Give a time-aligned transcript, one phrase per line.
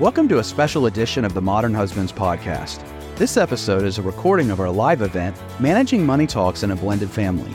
[0.00, 2.84] Welcome to a special edition of the Modern Husbands podcast.
[3.14, 7.08] This episode is a recording of our live event, Managing Money Talks in a Blended
[7.10, 7.52] Family.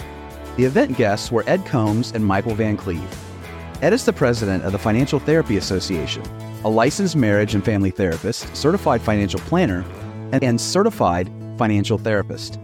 [0.56, 3.14] The event guests were Ed Coambs and Mikel Van Cleve.
[3.82, 6.24] Ed is the president of the Financial Therapy Association,
[6.64, 9.84] a licensed marriage and family therapist, certified financial planner,
[10.32, 12.58] and certified financial therapist.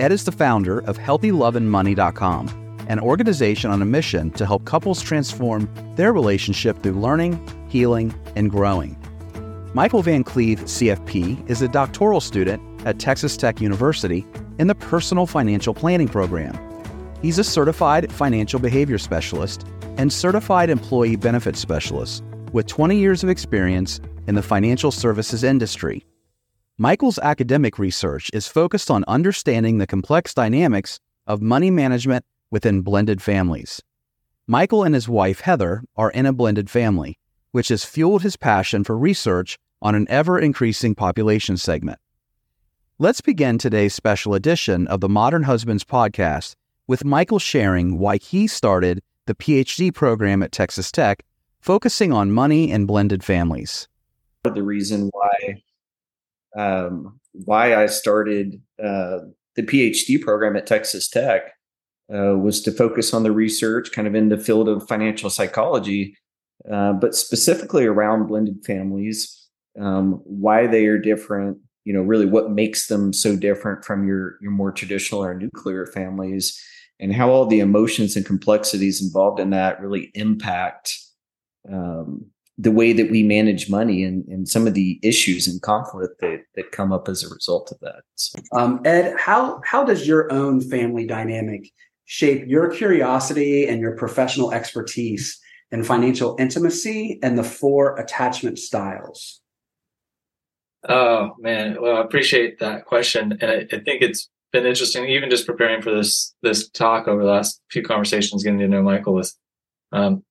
[0.00, 5.66] Ed is the founder of HealthyLoveAndMoney.com, an organization on a mission to help couples transform
[5.96, 8.94] their relationship through learning, healing, and growing.
[9.74, 14.24] Mikel Van Cleve, CFP, is a doctoral student at Texas Tech University
[14.60, 16.56] in the Personal Financial Planning Program.
[17.20, 19.66] He's a certified financial behavior specialist
[19.98, 26.06] and certified employee benefit specialist with 20 years of experience in the financial services industry.
[26.78, 33.20] Mikel's academic research is focused on understanding the complex dynamics of money management within blended
[33.20, 33.82] families.
[34.46, 37.18] Mikel and his wife, Heather, are in a blended family,
[37.50, 41.98] which has fueled his passion for research on an ever increasing population segment.
[42.98, 46.54] Let's begin today's special edition of the Modern Husbands podcast
[46.86, 51.22] with Mikel sharing why he started the PhD program at Texas Tech,
[51.60, 53.86] focusing on money and blended families.
[54.44, 55.62] The reason why
[56.56, 59.18] um, why I started uh,
[59.56, 61.52] the PhD program at Texas Tech
[62.14, 66.16] uh, was to focus on the research, kind of in the field of financial psychology,
[66.70, 69.43] uh, but specifically around blended families
[69.80, 74.36] um, why they are different you know really what makes them so different from your
[74.40, 76.60] your more traditional or nuclear families
[77.00, 80.96] and how all the emotions and complexities involved in that really impact
[81.70, 82.24] um,
[82.56, 86.42] the way that we manage money and, and some of the issues and conflict that,
[86.54, 88.02] that come up as a result of that.
[88.14, 88.38] So.
[88.52, 91.70] Um, Ed, how how does your own family dynamic
[92.04, 95.38] shape your curiosity and your professional expertise
[95.72, 99.40] in financial intimacy and the four attachment styles?
[100.86, 105.30] Oh man, well, I appreciate that question, and I, I, think it's been interesting, even
[105.30, 109.14] just preparing for this this talk over the last few conversations, getting to know Mikel
[109.14, 109.36] was,
[109.92, 110.22] um,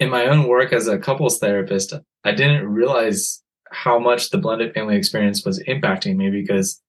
[0.00, 1.92] in my own work as a couples therapist,
[2.24, 6.80] I didn't realize how much the blended family experience was impacting me because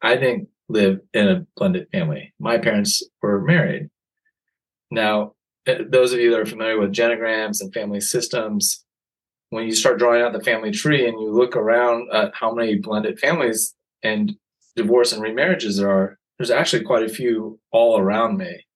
[0.00, 2.32] I didn't live in a blended family.
[2.38, 3.90] My parents were married.
[4.90, 5.34] Now,
[5.66, 8.83] eh, those of you that are familiar with genograms and family systems,
[9.54, 12.74] when you start drawing out the family tree and you look around at how many
[12.76, 13.72] blended families
[14.02, 14.32] and
[14.74, 18.66] divorce and remarriages there are, there's actually quite a few all around me.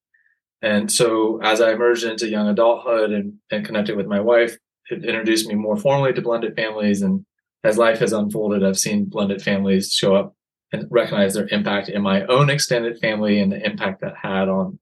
[0.62, 4.56] And so as I emerged into young adulthood and, and connected with my wife,
[4.88, 7.02] it introduced me more formally to blended families.
[7.02, 7.26] And
[7.64, 10.36] as life has unfolded, I've seen blended families show up
[10.72, 14.78] and recognize their impact in my own extended family and the impact that had on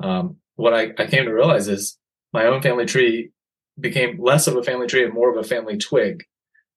[0.00, 1.96] um, what I, I came to realize is
[2.32, 3.30] my own family tree
[3.80, 6.24] became less of a family tree and more of a family twig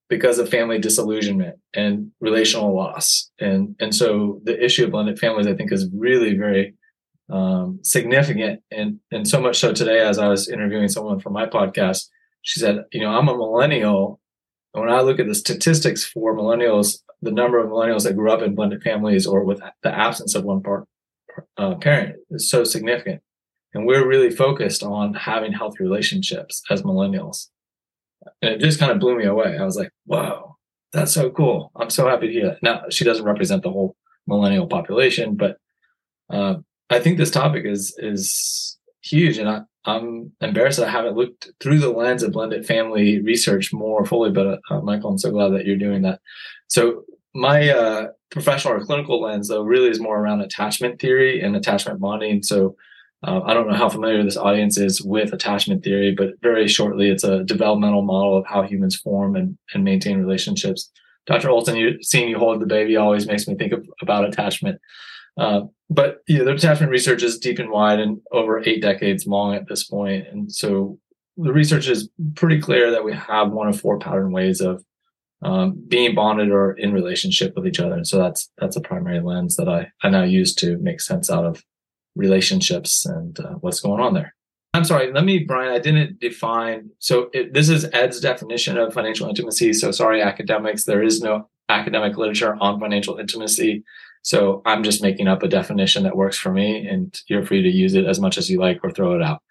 [0.09, 3.31] because of family disillusionment and relational loss.
[3.39, 6.75] And, and so the issue of blended families, I think, is really very
[7.29, 8.61] um, significant.
[8.72, 12.09] And, and so much so today, as I was interviewing someone for my podcast,
[12.41, 14.19] she said, you know, I'm a millennial.
[14.73, 18.31] And when I look at the statistics for millennials, the number of millennials that grew
[18.31, 20.88] up in blended families or with the absence of one part,
[21.57, 23.22] uh, parent is so significant.
[23.74, 27.48] And we're really focused on having healthy relationships as millennials.
[28.42, 29.58] And it just kind of blew me away.
[29.58, 30.58] I was like, whoa,
[30.94, 31.72] that's so cool.
[31.76, 32.64] I'm so happy to hear that.
[32.64, 33.96] Now, she doesn't represent the whole
[34.28, 35.58] millennial population, but
[36.30, 36.56] uh,
[36.90, 39.38] I think this topic is is huge.
[39.38, 43.74] And I, I'm embarrassed that I haven't looked through the lens of blended family research
[43.74, 44.32] more fully.
[44.32, 46.20] But uh, Mikel, I'm so glad that you're doing that.
[46.68, 47.03] So
[47.34, 52.00] my uh, professional or clinical lens, though, really is more around attachment theory and attachment
[52.00, 52.44] bonding.
[52.44, 52.76] So
[53.26, 57.09] uh, I don't know how familiar this audience is with attachment theory, but very shortly,
[57.09, 60.90] it's a developmental model of how humans form and, and maintain relationships.
[61.28, 61.52] Dr.
[61.52, 64.82] Olson, you, seeing you hold the baby always makes me think of, about attachment.
[65.38, 69.28] Uh, but you know, the attachment research is deep and wide and over eight decades
[69.28, 70.28] long at this point.
[70.28, 70.98] And so
[71.38, 74.84] the research is pretty clear that we have one of four pattern ways of
[75.44, 77.96] um, being bonded or in relationship with each other.
[77.96, 81.29] And so that's that's a primary lens that I, I now use to make sense
[81.29, 81.64] out of
[82.16, 84.35] relationships and uh, what's going on there.
[84.73, 86.91] I'm sorry, let me, Brian, I didn't define.
[86.99, 89.73] So it, this is Ed's definition of financial intimacy.
[89.73, 93.84] So sorry, academics, there is no academic literature on financial intimacy.
[94.23, 97.69] So I'm just making up a definition that works for me, and you're free to
[97.69, 99.41] use it as much as you like or throw it out.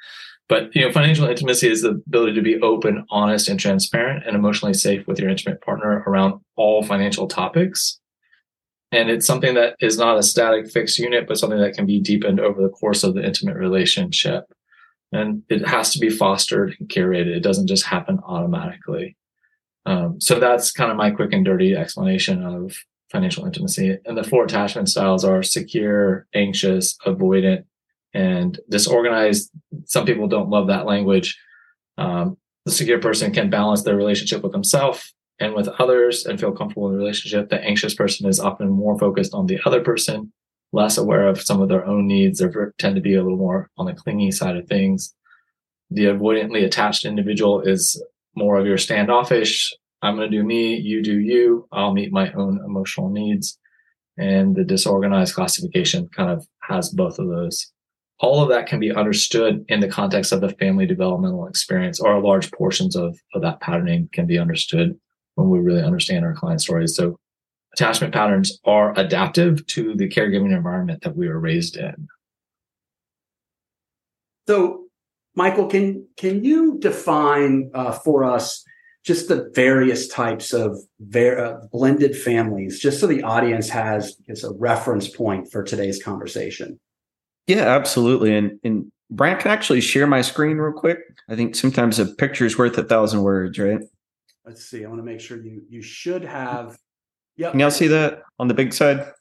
[0.48, 4.36] But you know, financial intimacy is the ability to be open, honest, and transparent, and
[4.36, 8.00] emotionally safe with your intimate partner around all financial topics
[8.92, 12.00] and it's something that is not a static fixed unit, but something that can be
[12.00, 14.44] deepened over the course of the intimate relationship.
[15.12, 17.37] And it has to be fostered and curated.
[17.37, 19.16] It doesn't just happen automatically.
[19.87, 22.76] Um, so that's kind of my quick and dirty explanation of
[23.10, 23.98] financial intimacy.
[24.04, 27.64] And the four attachment styles are secure, anxious, avoidant,
[28.12, 29.50] and disorganized.
[29.84, 31.38] Some people don't love that language.
[31.96, 36.52] Um, the secure person can balance their relationship with himself and with others and feel
[36.52, 37.48] comfortable in the relationship.
[37.48, 40.32] The anxious person is often more focused on the other person,
[40.72, 42.38] less aware of some of their own needs.
[42.38, 42.46] They
[42.78, 45.14] tend to be a little more on the clingy side of things.
[45.90, 48.00] The avoidantly attached individual is
[48.37, 49.75] more of your standoffish.
[50.02, 51.66] I'm going to do me, you do you.
[51.72, 53.58] I'll meet my own emotional needs.
[54.19, 57.72] And the disorganized classification kind of has both of those.
[58.19, 62.20] All of that can be understood in the context of the family developmental experience, or
[62.20, 64.94] large portions of, of that patterning can be understood
[65.40, 66.94] when we really understand our client stories.
[66.94, 67.19] So
[67.75, 72.08] attachment patterns are adaptive to the caregiving environment that we were raised in.
[74.48, 74.87] So,
[75.37, 78.64] Mikel, can can you define uh, for us
[79.04, 84.44] just the various types of ver- uh, blended families, just so the audience has is
[84.44, 86.81] a reference point for today's conversation?
[87.46, 88.37] Yeah, absolutely.
[88.37, 90.98] And and Brian can actually share my screen real quick.
[91.28, 93.81] I think sometimes a picture is worth a thousand words, right?
[94.50, 94.85] Let's see.
[94.85, 96.76] I want to make sure you you should have.
[97.37, 97.52] Yep.
[97.52, 99.12] Can y'all see that on the big side?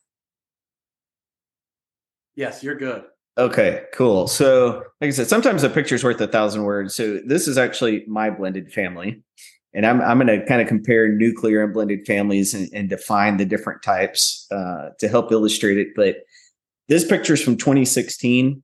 [2.33, 3.03] Yes, you're good.
[3.37, 4.25] Okay, cool.
[4.25, 6.95] So, like I said, sometimes a picture's worth a thousand words.
[6.95, 9.21] So this is actually my blended family.
[9.75, 13.37] And I'm, I'm going to kind of compare nuclear and blended families and, and define
[13.37, 15.89] the different types uh, to help illustrate it.
[15.95, 16.23] But
[16.87, 18.63] this picture is from 2016.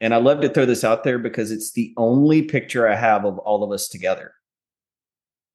[0.00, 3.24] And I love to throw this out there because it's the only picture I have
[3.24, 4.32] of all of us together.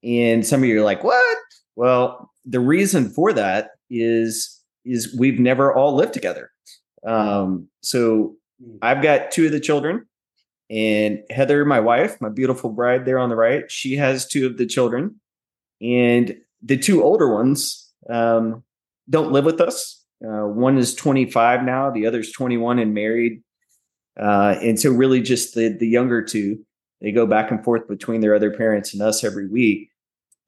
[0.04, 1.38] And some of you are like, what?
[1.76, 6.50] Well, the reason for that is is we've never all lived together.
[7.06, 8.76] Um, so hmm.
[8.82, 10.06] I've got two of the children,
[10.70, 14.58] and Heather, my wife, my beautiful bride there on the right, she has two of
[14.58, 15.20] the children,
[15.80, 18.62] and the two older ones um,
[19.08, 20.02] don't live with us.
[20.24, 23.42] Uh, one is 25 now, the other's 21 and married.
[24.18, 26.64] Uh, and so, really, just the the younger two,
[27.00, 29.90] they go back and forth between their other parents and us every week.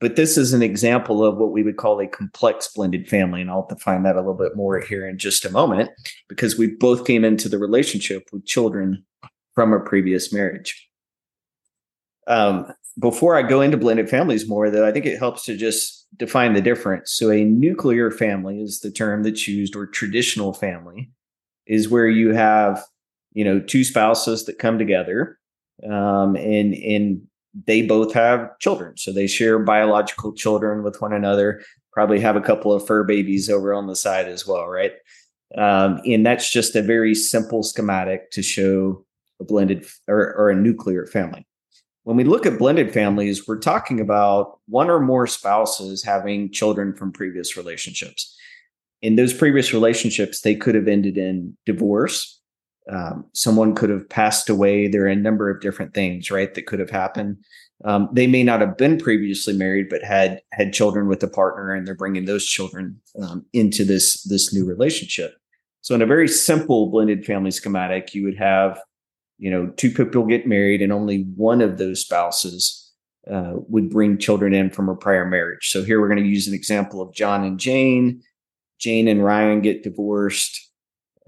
[0.01, 3.41] But this is an example of what we would call a complex blended family.
[3.41, 5.91] And I'll define that a little bit more here in just a moment
[6.29, 9.05] because we both came into the relationship with children
[9.55, 10.87] from a previous marriage.
[12.27, 16.07] Um, before I go into blended families more, though, I think it helps to just
[16.17, 17.13] define the difference.
[17.13, 21.11] So, a nuclear family is the term that's used, or traditional family
[21.67, 22.83] is where you have,
[23.33, 25.39] you know, two spouses that come together
[25.85, 27.23] um, and and
[27.65, 28.97] they both have children.
[28.97, 31.63] So they share biological children with one another,
[31.93, 34.93] probably have a couple of fur babies over on the side as well, right?
[35.57, 39.05] Um, and that's just a very simple schematic to show
[39.41, 41.47] a blended or, or a nuclear family.
[42.03, 46.95] When we look at blended families, we're talking about one or more spouses having children
[46.95, 48.37] from previous relationships.
[49.03, 52.36] In those previous relationships, they could have ended in divorce,
[52.91, 54.89] um, someone could have passed away.
[54.89, 57.39] There are a number of different things, right, that could have happened.
[57.85, 61.75] Um, they may not have been previously married, but had had children with a partner,
[61.75, 65.37] and they're bringing those children um, into this this new relationship.
[65.83, 68.81] So, in a very simple blended family schematic, you would have,
[69.39, 72.93] you know, two people get married, and only one of those spouses
[73.31, 75.69] uh, would bring children in from a prior marriage.
[75.71, 78.23] So, here we're going to use an example of John and Jane.
[78.79, 80.66] Jane and Ryan get divorced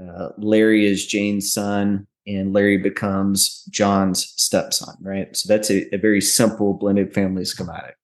[0.00, 5.35] uh, Larry is Jane's son, and Larry becomes John's stepson, right?
[5.37, 7.97] So that's a, a very simple blended family schematic.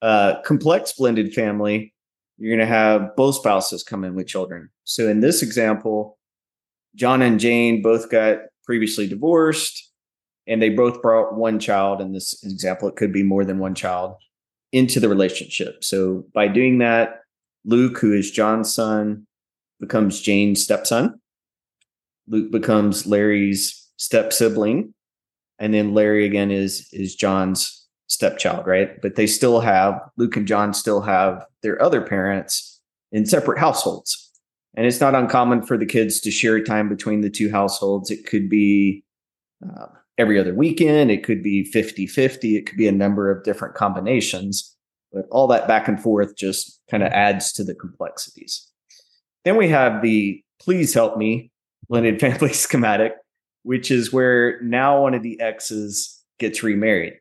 [0.00, 1.92] Uh, complex blended family,
[2.38, 4.68] you're going to have both spouses come in with children.
[4.84, 6.18] So in this example,
[6.94, 9.90] John and Jane both got previously divorced,
[10.46, 12.00] and they both brought one child.
[12.00, 14.16] In this example, it could be more than one child
[14.72, 15.84] into the relationship.
[15.84, 17.20] So by doing that,
[17.64, 19.26] Luke, who is John's son,
[19.82, 21.20] becomes Jane's stepson.
[22.28, 24.94] Luke becomes Larry's step sibling,
[25.58, 29.00] and then Larry again is is John's stepchild, right?
[29.02, 34.30] But they still have Luke and John still have their other parents in separate households.
[34.74, 38.10] And it's not uncommon for the kids to share time between the two households.
[38.10, 39.04] It could be
[39.66, 39.86] uh,
[40.16, 43.74] every other weekend, it could be 50 50, it could be a number of different
[43.74, 44.74] combinations.
[45.12, 48.71] But all that back and forth just kind of adds to the complexities.
[49.44, 51.50] Then we have the please help me
[51.88, 53.14] blended family schematic,
[53.62, 57.14] which is where now one of the exes gets remarried.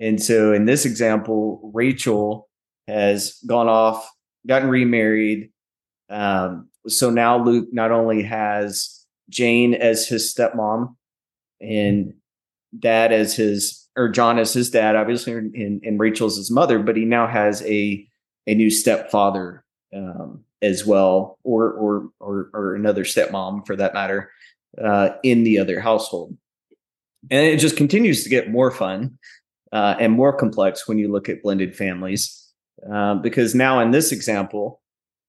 [0.00, 2.48] And so in this example, Rachel
[2.88, 4.08] has gone off,
[4.46, 5.50] gotten remarried.
[6.10, 10.96] Um, so now Luke not only has Jane as his stepmom,
[11.60, 12.14] and
[12.78, 16.96] dad as his or John as his dad, obviously, and, and Rachel's his mother, but
[16.96, 18.06] he now has a
[18.46, 24.30] a new stepfather um, as well, or or or or another stepmom for that matter,
[24.82, 26.36] uh, in the other household,
[27.30, 29.18] and it just continues to get more fun
[29.72, 32.52] uh, and more complex when you look at blended families,
[32.90, 34.80] uh, because now in this example,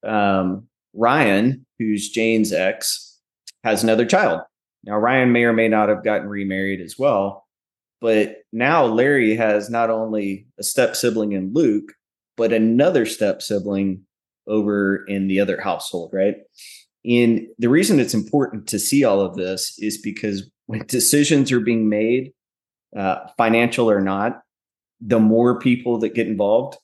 [0.06, 3.20] um, Ryan, who's Jane's ex,
[3.64, 4.42] has another child.
[4.84, 7.48] Now Ryan may or may not have gotten remarried as well,
[8.02, 11.94] but now Larry has not only a step sibling in Luke,
[12.36, 14.02] but another step sibling
[14.48, 16.36] over in the other household, right?
[17.06, 21.60] And the reason it's important to see all of this is because when decisions are
[21.60, 22.32] being made,
[22.96, 24.42] uh, financial or not,
[25.02, 26.78] the more people that get involved,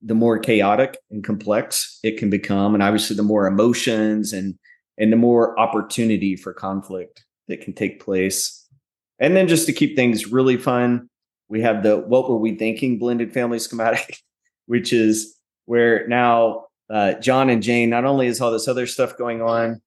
[0.00, 4.54] the more chaotic and complex it can become, and obviously the more emotions and
[4.96, 8.58] and the more opportunity for conflict that can take place
[9.18, 11.08] and then just to keep things really fun,
[11.48, 14.18] we have the What Were We Thinking blended family schematic,
[14.66, 15.36] which is
[15.66, 19.80] where now uh, John and Jane, not only is all this other stuff going on,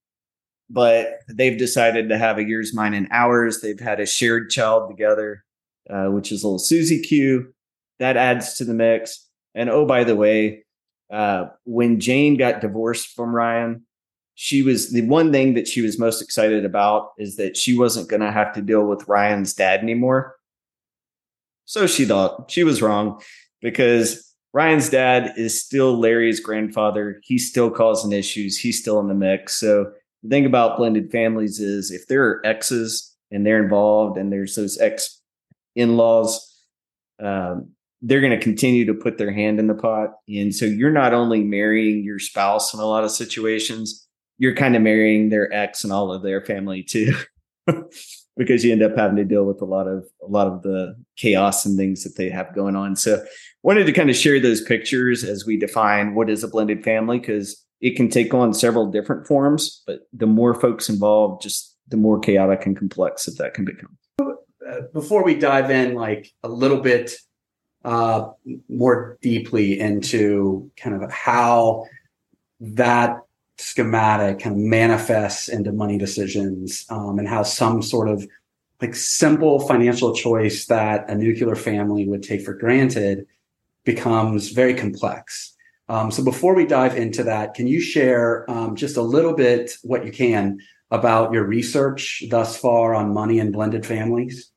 [0.69, 3.59] but they've decided to have a yours, mine, and ours.
[3.59, 5.43] They've had a shared child together,
[5.89, 7.53] uh, which is little Susie Q.
[7.99, 9.27] That adds to the mix.
[9.53, 10.63] And oh, by the way,
[11.11, 13.85] uh, when Jane got divorced from Ryan,
[14.35, 18.09] she was the one thing that she was most excited about is that she wasn't
[18.09, 20.35] going to have to deal with Ryan's dad anymore.
[21.65, 23.21] So she thought she was wrong
[23.61, 27.21] because Ryan's dad is still Larry's grandfather.
[27.23, 28.57] He's still causing issues.
[28.57, 29.55] He's still in the mix.
[29.55, 29.91] So
[30.23, 34.55] the thing about blended families is if there are exes and they're involved and there's
[34.55, 35.21] those ex
[35.75, 36.47] in laws,
[37.21, 37.69] um,
[38.01, 40.15] they're going to continue to put their hand in the pot.
[40.27, 44.75] And so you're not only marrying your spouse in a lot of situations, you're kind
[44.75, 47.13] of marrying their ex and all of their family too.
[48.37, 50.95] because you end up having to deal with a lot of a lot of the
[51.15, 52.95] chaos and things that they have going on.
[52.95, 53.23] So
[53.63, 57.19] wanted to kind of share those pictures as we define what is a blended family
[57.19, 61.97] because it can take on several different forms, but the more folks involved, just the
[61.97, 63.97] more chaotic and complex that that can become.
[64.19, 67.11] Uh, before we dive in, like a little bit
[67.83, 68.29] uh,
[68.69, 71.85] more deeply into kind of how
[72.59, 73.17] that
[73.57, 78.27] schematic kind of manifests into money decisions um, and how some sort of
[78.81, 83.25] like simple financial choice that a nuclear family would take for granted
[83.85, 85.55] becomes very complex.
[85.89, 89.71] Um, so before we dive into that, can you share um, just a little bit
[89.83, 90.59] what you can
[90.89, 94.51] about your research thus far on money and blended families?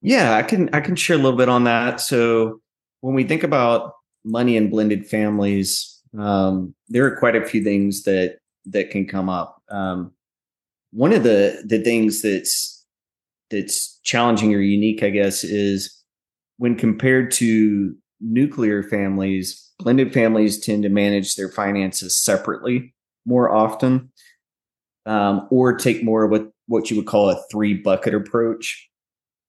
[0.00, 2.00] Yeah, I can I can share a little bit on that.
[2.00, 2.60] So
[3.00, 3.92] when we think about
[4.24, 9.28] money and blended families, um, there are quite a few things that that can come
[9.28, 9.62] up.
[9.68, 10.12] Um,
[10.92, 12.84] one of the the things that's
[13.50, 16.02] that's challenging or unique, I guess, is
[16.58, 22.94] when compared to nuclear families, blended families tend to manage their finances separately
[23.26, 24.10] more often,
[25.06, 28.88] um, or take more what what you would call a three bucket approach.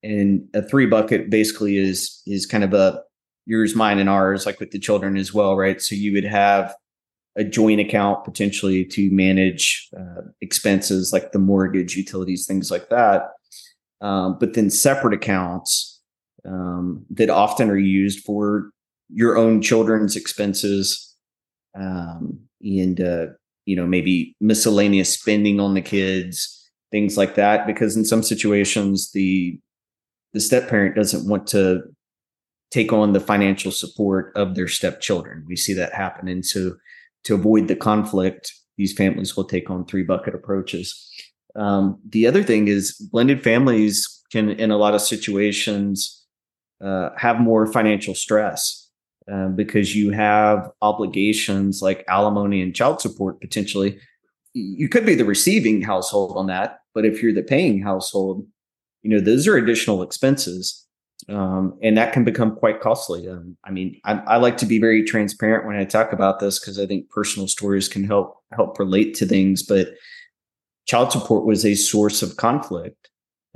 [0.02, 3.02] And a three bucket basically is is kind of a
[3.46, 5.82] yours, mine, and ours, like with the children as well, right?
[5.82, 6.76] So you would have
[7.36, 13.32] a joint account potentially to manage uh, expenses like the mortgage, utilities, things like that.
[14.02, 15.89] Um, but then separate accounts
[16.46, 18.72] um, that often are used for
[19.10, 21.16] your own children's expenses
[21.78, 23.28] um, and uh,
[23.66, 27.68] you know maybe miscellaneous spending on the kids, things like that.
[27.68, 29.60] Because in some situations, the
[30.34, 31.82] the step parent doesn't want to
[32.72, 35.44] take on the financial support of their stepchildren.
[35.48, 36.28] We see that happen.
[36.28, 36.76] And so
[37.24, 41.12] to avoid the conflict, these families will take on three bucket approaches.
[41.56, 46.19] Um, the other thing is blended families can, in a lot of situations,
[46.84, 48.90] uh, have more financial stress
[49.32, 54.00] uh, because you have obligations like alimony and child support potentially.
[54.54, 58.46] You could be the receiving household on that, but if you're the paying household,
[59.04, 60.88] you know those are additional expenses
[61.28, 63.28] um, and that can become quite costly.
[63.28, 66.60] Um, I mean, I, I, like to be very transparent when I talk about this
[66.60, 69.62] because I think personal stories can help help relate to things.
[69.62, 69.90] But
[70.86, 73.10] child support was a source of conflict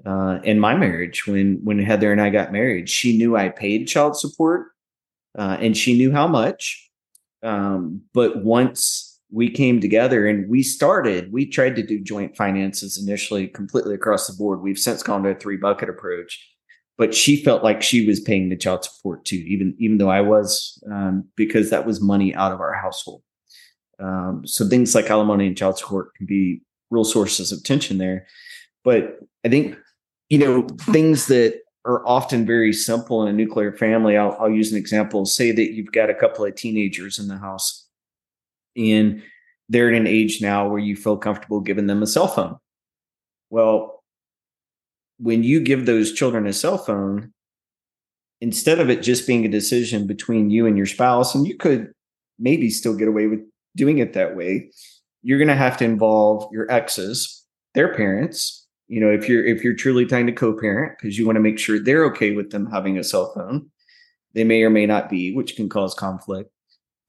[0.05, 2.89] uh, in my marriage when when Heather and I got married.
[2.89, 4.67] She knew I paid child support,
[5.37, 6.89] uh, and she knew how much.
[7.43, 13.01] Um, but once we came together and we started, we tried to do joint finances
[13.01, 14.61] initially, completely across the board.
[14.61, 16.39] We've since gone to a three bucket approach
[16.97, 20.21] but she felt like she was paying the child support too, even even though I
[20.21, 23.23] was, um, because that was money out of our household.
[23.99, 28.27] Um, so things like alimony and child support can be real sources of tension there.
[28.83, 29.77] But I think
[30.29, 34.15] you know things that are often very simple in a nuclear family.
[34.17, 35.25] I'll, I'll use an example.
[35.25, 37.87] Say that you've got a couple of teenagers in the house,
[38.77, 39.21] and
[39.69, 42.57] they're at an age now where you feel comfortable giving them a cell phone.
[43.49, 44.03] Well,
[45.19, 47.33] when you give those children a cell phone,
[48.41, 51.91] instead of it just being a decision between you and your spouse, and you could
[52.39, 53.39] maybe still get away with
[53.75, 54.69] doing it that way,
[55.21, 59.63] you're going to have to involve your exes, their parents, you know if you're if
[59.63, 62.69] you're truly trying to co-parent because you want to make sure they're okay with them
[62.69, 63.69] having a cell phone
[64.33, 66.49] they may or may not be which can cause conflict.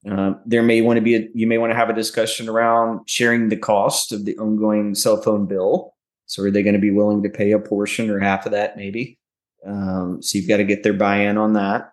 [0.09, 2.99] Uh, there may want to be a, you may want to have a discussion around
[3.09, 5.95] sharing the cost of the ongoing cell phone bill.
[6.27, 8.77] So are they going to be willing to pay a portion or half of that
[8.77, 9.17] maybe?
[9.65, 11.91] Um, so you've got to get their buy-in on that.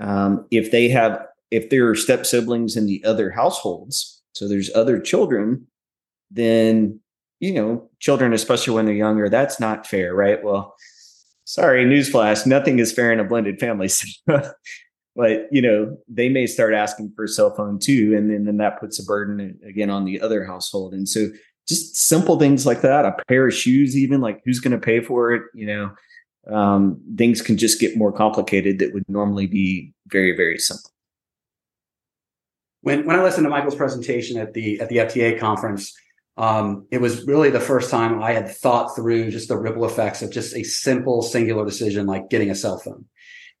[0.00, 4.74] Um, if they have if there are step siblings in the other households so there's
[4.74, 5.66] other children
[6.30, 7.00] then
[7.40, 10.42] you know, children, especially when they're younger, that's not fair, right?
[10.42, 10.74] Well,
[11.44, 13.88] sorry, newsflash, nothing is fair in a blended family.
[14.26, 18.56] but you know, they may start asking for a cell phone too, and then, then
[18.58, 20.94] that puts a burden again on the other household.
[20.94, 21.28] And so
[21.68, 25.00] just simple things like that, a pair of shoes, even like who's going to pay
[25.00, 25.90] for it, you know,
[26.52, 30.90] um, things can just get more complicated that would normally be very, very simple.
[32.82, 35.92] When when I listened to Mikel's presentation at the at the FTA conference,
[36.36, 40.22] um, it was really the first time I had thought through just the ripple effects
[40.22, 43.06] of just a simple singular decision like getting a cell phone.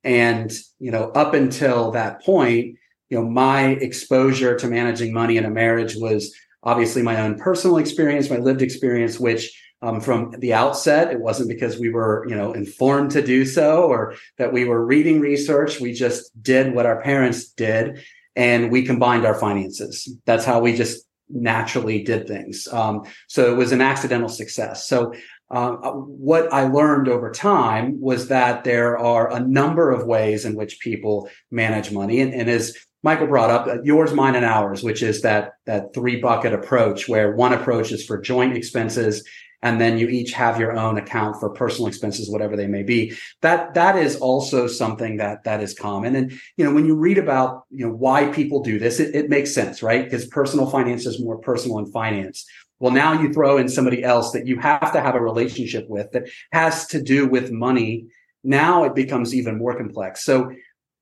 [0.04, 2.76] And, you know, up until that point,
[3.08, 7.78] you know, my exposure to managing money in a marriage was obviously my own personal
[7.78, 12.34] experience, my lived experience, which um, from the outset, it wasn't because we were, you
[12.34, 15.80] know, informed to do so or that we were reading research.
[15.80, 18.02] We just did what our parents did
[18.34, 20.12] and we combined our finances.
[20.24, 22.68] That's how we just naturally did things.
[22.68, 24.86] Um, so it was an accidental success.
[24.86, 25.12] So
[25.50, 30.56] uh, what I learned over time was that there are a number of ways in
[30.56, 34.82] which people manage money, and, and as Mikel brought up, uh, yours, mine, and ours,
[34.82, 39.24] which is that that three bucket approach, where one approach is for joint expenses,
[39.62, 43.16] and then you each have your own account for personal expenses whatever they may be.
[43.42, 46.16] That that is also something that that is common.
[46.16, 49.30] And you know when you read about you know why people do this it, it
[49.30, 50.04] makes sense right?
[50.04, 52.46] Because personal finance is more personal in finance.
[52.78, 56.12] Well now you throw in somebody else that you have to have a relationship with
[56.12, 58.06] that has to do with money.
[58.44, 60.24] Now it becomes even more complex.
[60.24, 60.52] So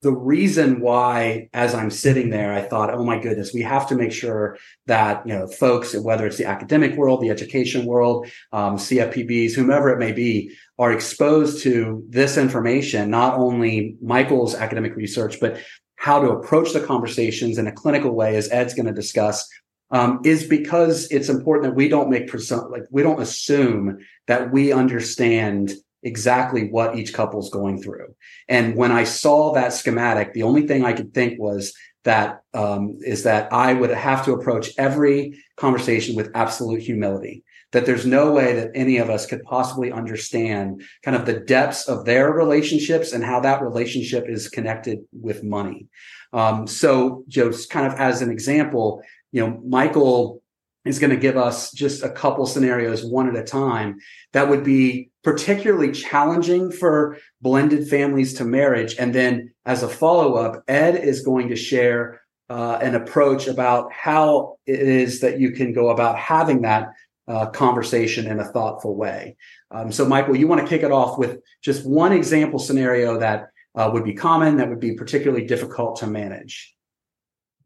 [0.05, 3.97] the reason why, as I'm sitting there, I thought, oh my goodness, we have to
[3.97, 8.77] make sure that, you know, folks, whether it's the academic world, the education world, um,
[8.77, 15.41] CFPBs, whomever it may be, are exposed to this information, not only Mikel's academic research,
[15.41, 15.59] but
[15.97, 19.49] how to approach the conversations in a clinical way, as Ed's going to discuss,
[19.91, 24.53] um, is because it's important that we don't make presu- like we don't assume that
[24.53, 25.73] we understand
[26.05, 28.15] exactly what each couple's going through.
[28.49, 32.99] And when I saw that schematic, the only thing I could think was that um,
[33.01, 37.43] is that I would have to approach every conversation with absolute humility.
[37.73, 41.89] That there's no way that any of us could possibly understand kind of the depths
[41.89, 45.89] of their relationships and how that relationship is connected with money.
[46.33, 50.43] Um, so, just kind of as an example, you know, Mikel
[50.85, 53.99] is going to give us just a couple scenarios one at a time
[54.33, 58.95] that would be particularly challenging for blended families to marriage.
[58.99, 63.91] And then as a follow up, Ed is going to share uh, an approach about
[63.91, 66.91] how it is that you can go about having that
[67.27, 69.37] uh, conversation in a thoughtful way.
[69.71, 73.49] Um, so, Mikel, you want to kick it off with just one example scenario that
[73.75, 76.75] uh, would be common, that would be particularly difficult to manage.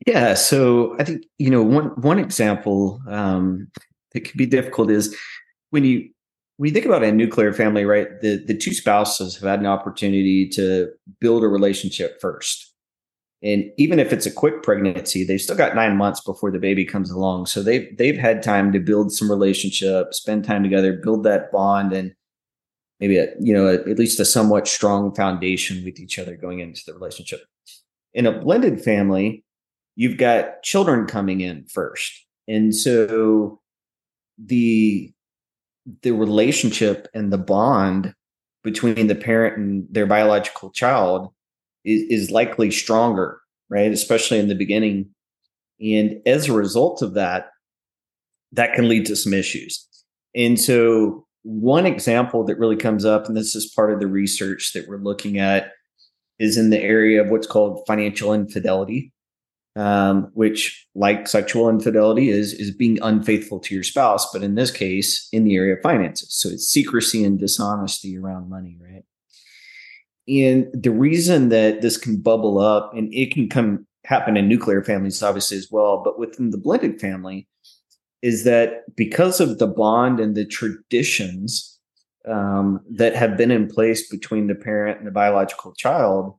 [0.06, 3.68] Yeah, so I think you know one one example um,
[4.12, 5.16] that could be difficult is
[5.70, 6.10] when you
[6.58, 8.20] when you think about a nuclear family, right?
[8.20, 10.90] The the two spouses have had an opportunity to
[11.20, 12.74] build a relationship first,
[13.42, 16.84] and even if it's a quick pregnancy, they've still got nine months before the baby
[16.84, 17.46] comes along.
[17.46, 21.92] So they've they've had time to build some relationship, spend time together, build that bond,
[21.92, 22.12] and
[22.98, 26.58] maybe a you know a, at least a somewhat strong foundation with each other going
[26.58, 27.44] into the relationship.
[28.14, 29.44] In a blended family,
[29.94, 32.26] you've got children coming in first.
[32.48, 33.60] And so
[34.38, 35.12] the
[36.02, 38.14] the relationship and the bond
[38.62, 41.32] between the parent and their biological child
[41.84, 43.90] is, is likely stronger, right?
[43.92, 45.08] Especially in the beginning.
[45.80, 47.50] And as a result of that,
[48.52, 49.86] that can lead to some issues.
[50.34, 54.72] And so, one example that really comes up, and this is part of the research
[54.74, 55.72] that we're looking at,
[56.38, 59.12] is in the area of what's called financial infidelity
[59.78, 64.70] um, which, like sexual infidelity, is is being unfaithful to your spouse, but in this
[64.70, 66.34] case, in the area of finances.
[66.34, 69.04] So it's secrecy and dishonesty around money, right?
[70.28, 74.84] and the reason that this can bubble up and it can come happen in nuclear
[74.84, 77.48] families obviously as well, but within the blended family
[78.20, 81.78] is that because of the bond and the traditions
[82.28, 86.34] um, that have been in place between the parent and the biological child,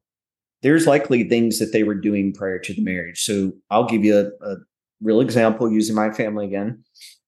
[0.61, 3.21] there's likely things that they were doing prior to the marriage.
[3.21, 4.57] So I'll give you a, a
[5.01, 6.83] real example using my family again.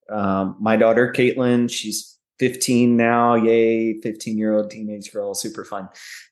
[0.09, 3.35] Um, my daughter, Caitlin, she's 15 now.
[3.35, 5.87] Yay, 15 year old teenage girl, super fun.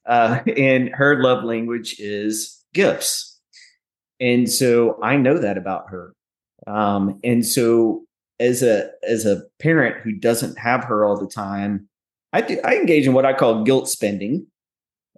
[0.06, 3.40] Uh, and her love language is gifts.
[4.20, 6.14] And so I know that about her.
[6.68, 8.04] Um, and so
[8.40, 11.88] as a as a parent who doesn't have her all the time,
[12.34, 14.48] I do, I engage in what I call guilt spending.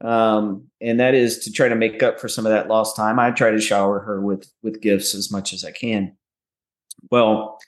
[0.03, 3.19] Um, and that is to try to make up for some of that lost time.
[3.19, 6.15] I try to shower her with with gifts as much as I can.
[7.11, 7.59] Well,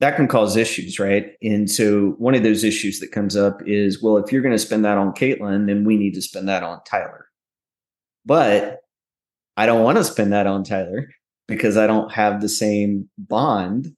[0.00, 1.32] that can cause issues, right?
[1.42, 4.58] And so one of those issues that comes up is, well, if you're going to
[4.58, 7.26] spend that on Caitlin, then we need to spend that on Tyler.
[8.24, 8.80] But
[9.56, 11.10] I don't want to spend that on Tyler
[11.46, 13.94] because I don't have the same bond.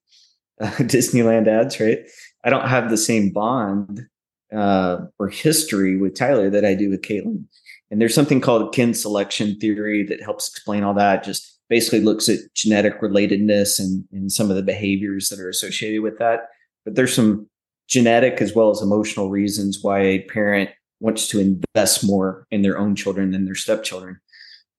[0.61, 2.01] Uh, Disneyland ads, right?
[2.45, 4.07] I don't have the same bond
[4.53, 7.45] uh, or history with Tyler that I do with Caitlin.
[7.93, 11.23] And there's something called kin selection theory that helps explain all that.
[11.23, 16.01] Just basically looks at genetic relatedness and, and some of the behaviors that are associated
[16.01, 16.49] with that.
[16.87, 17.51] But there's some
[17.89, 22.79] genetic as well as emotional reasons why a parent wants to invest more in their
[22.79, 24.19] own children than their stepchildren.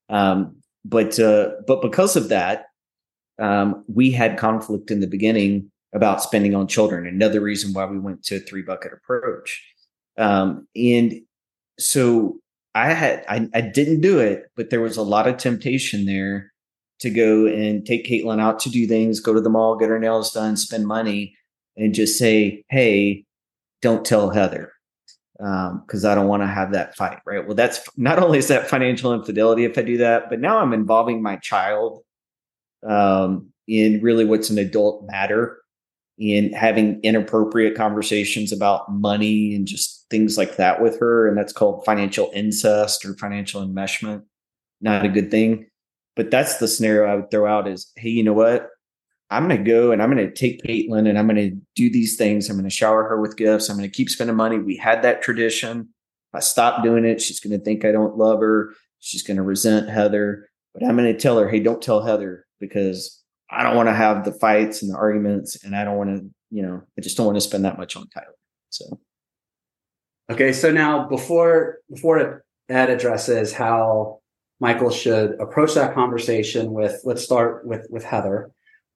[0.08, 2.66] Um, but uh, but because of that,
[3.38, 7.06] um, we had conflict in the beginning about spending on children.
[7.06, 9.64] Another reason why we went to a three bucket approach.
[10.18, 11.20] Um, and
[11.78, 12.40] so
[12.74, 16.52] I had I, I didn't do it, but there was a lot of temptation there
[17.00, 19.98] to go and take Caitlin out to do things, go to the mall, get her
[19.98, 21.36] nails done, spend money,
[21.76, 23.24] and just say, "Hey,
[23.82, 24.74] don't tell Heather."
[25.36, 27.44] because um, I don't want to have that fight, right?
[27.44, 30.72] Well, that's not only is that financial infidelity if I do that, but now I'm
[30.72, 32.04] involving my child
[32.88, 35.58] um, in really what's an adult matter,
[36.18, 41.52] in having inappropriate conversations about money and just things like that with her, and that's
[41.52, 44.22] called financial incest or financial enmeshment.
[44.80, 45.66] Not a good thing.
[46.14, 48.68] But that's the scenario I would throw out is, hey, you know what?
[49.30, 51.90] I'm going to go and I'm going to take Caitlin and I'm going to do
[51.90, 52.48] these things.
[52.48, 53.68] I'm going to shower her with gifts.
[53.68, 54.58] I'm going to keep spending money.
[54.58, 55.80] We had that tradition.
[55.80, 58.72] If I stop doing it, she's going to think I don't love her.
[59.00, 60.48] She's going to resent Heather.
[60.74, 63.94] But I'm going to tell her, hey, don't tell Heather because I don't want to
[63.94, 65.64] have the fights and the arguments.
[65.64, 67.96] And I don't want to, you know, I just don't want to spend that much
[67.96, 68.36] on Tyler.
[68.70, 69.00] So.
[70.30, 70.52] Okay.
[70.52, 74.20] So now before, before Ed addresses how
[74.60, 78.50] Mikel should approach that conversation with, let's start with, with Heather.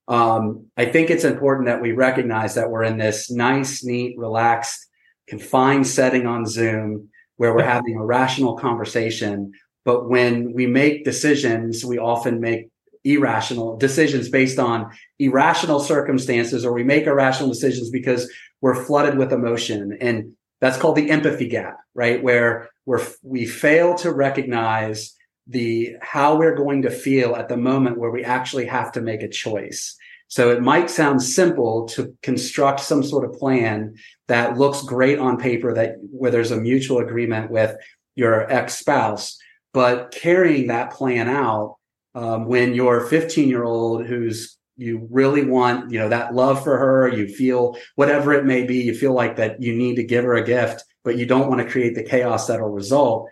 [0.07, 4.87] Um, I think it's important that we recognize that we're in this nice, neat, relaxed,
[5.27, 9.53] confined setting on Zoom where we're having a rational conversation.
[9.85, 12.69] But when we make decisions, we often make
[13.05, 18.29] irrational decisions based on irrational circumstances, or we make irrational decisions because
[18.61, 19.97] we're flooded with emotion.
[20.01, 22.21] And that's called the empathy gap, right?
[22.21, 25.15] Where we're, we fail to recognize
[25.47, 29.23] the how we're going to feel at the moment where we actually have to make
[29.23, 29.97] a choice.
[30.27, 33.95] So it might sound simple to construct some sort of plan
[34.27, 37.75] that looks great on paper that where there's a mutual agreement with
[38.13, 39.39] your ex-spouse,
[39.73, 41.77] but carrying that plan out
[42.13, 46.77] um, when your 15 year old who's you really want you know that love for
[46.77, 50.23] her you feel whatever it may be you feel like that you need to give
[50.23, 53.29] her a gift but you don't want to create the chaos that'll result.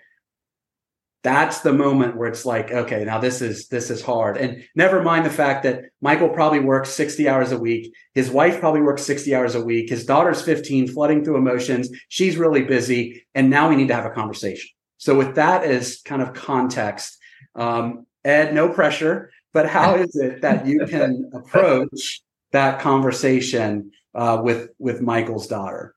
[1.24, 4.38] That's the moment where it's like okay now this is this is hard.
[4.38, 8.60] And never mind the fact that Mikel probably works 60 hours a week his wife
[8.60, 13.26] probably works 60 hours a week his daughter's 15 flooding through emotions she's really busy
[13.36, 14.70] and now we need to have a conversation.
[14.98, 17.18] So with that as kind of context
[17.56, 24.40] um, ed no pressure but how is it that you can approach that conversation uh,
[24.44, 25.96] with with Mikel's daughter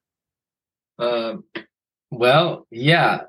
[0.99, 1.45] um,
[2.11, 3.23] well yeah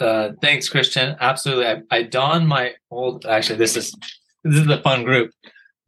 [0.00, 1.16] uh, thanks, Christian.
[1.20, 1.66] Absolutely.
[1.66, 3.26] I, I don my old.
[3.26, 3.94] Actually, this is
[4.42, 5.30] this is a fun group.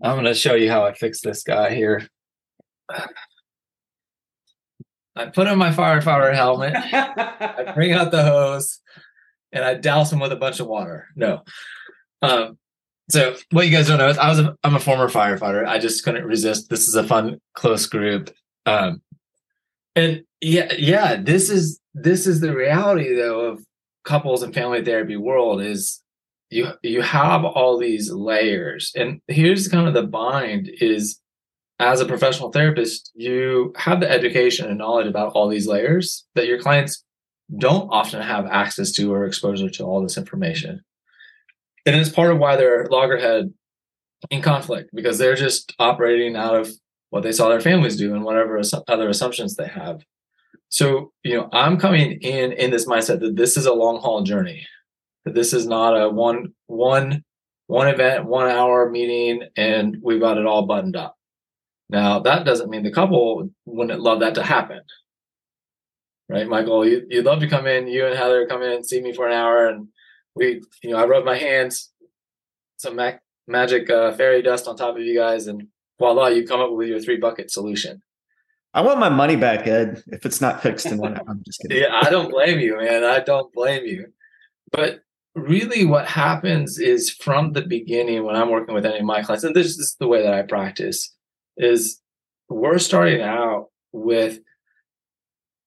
[0.01, 2.07] I'm going to show you how I fix this guy here.
[5.17, 6.75] I put on my firefighter helmet.
[6.77, 8.81] I bring out the hose,
[9.51, 11.09] and I douse him with a bunch of water.
[11.17, 11.43] No.
[12.23, 12.59] Um,
[13.09, 15.67] so what you guys don't know is I was a, I'm a former firefighter.
[15.67, 16.69] I just couldn't resist.
[16.69, 18.35] This is a fun close group.
[18.67, 19.01] Um,
[19.95, 23.65] and yeah, yeah, this is this is the reality though of
[24.05, 26.03] couples and family therapy world is
[26.51, 31.19] you you have all these layers and here's kind of the bind is
[31.81, 36.47] as a professional therapist you have the education and knowledge about all these layers that
[36.47, 37.05] your clients
[37.59, 40.83] don't often have access to or exposure to all this information.
[41.87, 43.55] And it's part of why they're loggerhead
[44.31, 46.71] in conflict because they're just operating out of
[47.11, 50.03] what they saw their families do and whatever other assumptions they have.
[50.69, 54.23] So, you know, I'm coming in in this mindset that this is a long haul
[54.23, 54.67] journey.
[55.25, 57.23] That this is not a one one
[57.69, 61.17] one event, one hour meeting and we've got it all buttoned up.
[61.89, 64.81] Now, that doesn't mean the couple wouldn't love that to happen.
[66.29, 69.01] Right, Mikel, you, you'd love to come in, you and Heather come in and see
[69.01, 69.87] me for an hour and
[70.37, 71.91] we, you know, I rub my hands,
[72.77, 75.69] some mac- magic uh, fairy dust on top of you guys, and
[75.99, 78.03] voila, you come up with your three bucket solution.
[78.75, 80.03] I want my money back, Ed.
[80.09, 81.79] If it's not fixed in one, I'm just kidding.
[81.83, 83.05] yeah, I don't blame you, man.
[83.05, 84.13] I don't blame you.
[84.71, 85.01] But
[85.35, 89.45] really, what happens is from the beginning when I'm working with any of my clients,
[89.45, 91.15] and this is the way that I practice,
[91.57, 92.03] is
[92.51, 94.41] we're starting out with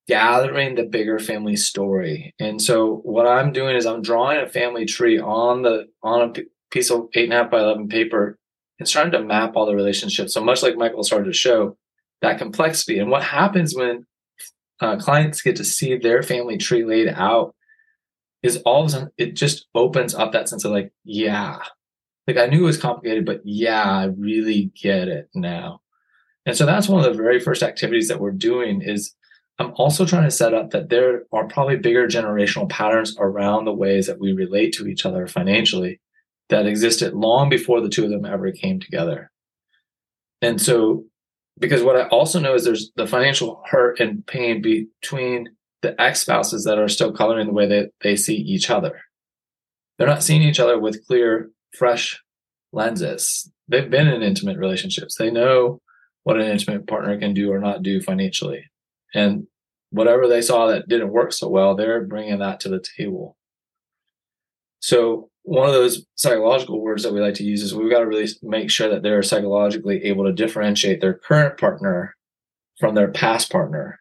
[0.10, 2.34] gathering the bigger family story.
[2.40, 6.42] And so what I'm doing is I'm drawing a family tree on the on a
[6.72, 8.40] piece of eight and a half by eleven paper
[8.80, 10.34] and starting to map all the relationships.
[10.34, 11.78] So much like Mikel started to show
[12.24, 12.98] that complexity.
[12.98, 14.08] And what happens when
[14.82, 17.54] uh, clients get to see their family tree laid out
[18.42, 21.60] is all of a sudden it just opens up that sense of like, yeah,
[22.26, 25.82] like I knew it was complicated, but yeah, I really get it now.
[26.46, 29.14] And so that's one of the very first activities that we're doing is
[29.60, 33.74] I'm also trying to set up that there are probably bigger generational patterns around the
[33.74, 36.00] ways that we relate to each other financially
[36.48, 39.30] that existed long before the two of them ever came together.
[40.42, 41.04] And so,
[41.60, 45.50] because what I also know is there's the financial hurt and pain between
[45.82, 49.02] the ex spouses that are still coloring the way that they see each other.
[49.98, 52.22] They're not seeing each other with clear, fresh
[52.72, 53.52] lenses.
[53.68, 55.16] They've been in intimate relationships.
[55.16, 55.82] They know
[56.24, 58.64] what an intimate partner can do or not do financially.
[59.14, 59.48] And
[59.92, 63.38] whatever they saw that didn't work so well, they're bringing that to the table.
[64.80, 68.08] So one of those psychological words that we like to use is we've got to
[68.08, 72.16] really make sure that they're psychologically able to differentiate their current partner
[72.80, 74.00] from their past partner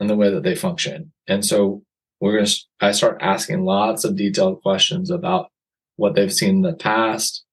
[0.00, 1.12] and the way that they function.
[1.26, 1.82] And so
[2.20, 5.50] we're going to, I start asking lots of detailed questions about
[5.96, 7.44] what they've seen in the past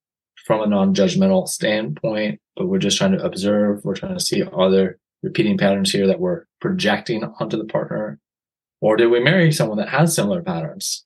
[0.45, 3.84] from a non-judgmental standpoint, but we're just trying to observe.
[3.84, 8.19] We're trying to see are there repeating patterns here that we're projecting onto the partner?
[8.79, 11.03] Or did we marry someone that has similar patterns?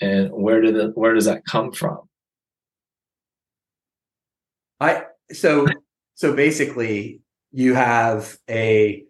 [0.00, 2.00] And where did it, where does that come from?
[4.80, 5.66] I so
[6.14, 9.04] so basically you have a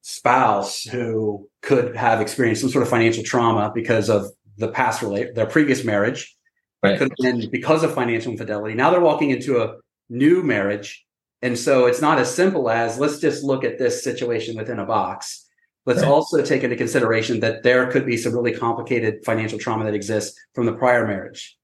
[0.00, 4.26] spouse who could have experienced some sort of financial trauma because of
[4.58, 6.36] the past relate their previous marriage.
[6.82, 6.98] Right.
[6.98, 8.74] Could have been because of financial infidelity.
[8.74, 9.76] Now they're walking into a
[10.08, 11.04] new marriage.
[11.42, 14.86] And so it's not as simple as let's just look at this situation within a
[14.86, 15.48] box.
[15.84, 16.10] Let's right.
[16.10, 20.38] also take into consideration that there could be some really complicated financial trauma that exists
[20.54, 21.56] from the prior marriage.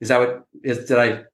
[0.00, 1.24] Is that what is did I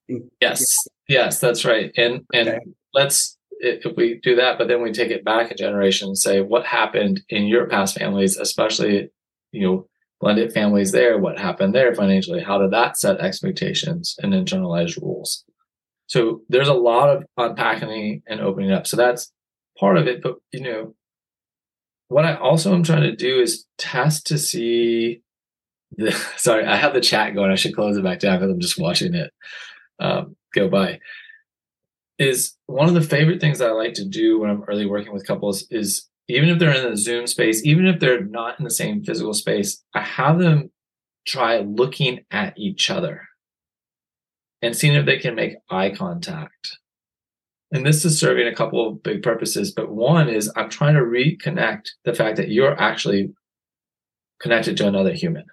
[0.41, 0.65] Yes.
[1.09, 1.93] Yes, that's right.
[1.97, 2.61] And and okay.
[2.95, 6.41] let's if we do that, but then we take it back a generation and say
[6.41, 9.11] what happened in your past families, especially,
[9.53, 9.87] you know,
[10.21, 12.43] blended families there, what happened there financially?
[12.43, 15.45] How did that set expectations and internalized rules?
[16.11, 18.89] So there's a lot of unpacking and opening up.
[18.89, 19.31] So that's
[19.79, 20.21] part of it.
[20.21, 20.95] But you know,
[22.09, 25.23] what I also am trying to do is test to see
[25.93, 27.53] the, sorry, I have the chat going.
[27.53, 29.31] I should close it back down because I'm just watching it
[30.01, 30.99] um, go by.
[32.19, 35.13] Is one of the favorite things that I like to do when I'm early working
[35.13, 38.65] with couples is even if they're in the Zoom space, even if they're not in
[38.65, 40.73] the same physical space, I have them
[41.25, 43.30] try looking at each other
[44.63, 46.79] and seeing if they can make eye contact.
[47.73, 51.01] And this is serving a couple of big purposes, but one is I'm trying to
[51.01, 53.33] reconnect the fact that you're actually
[54.41, 55.47] connected to another human.